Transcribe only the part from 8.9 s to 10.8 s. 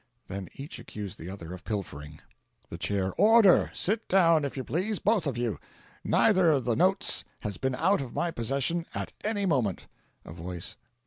at any moment." A Voice.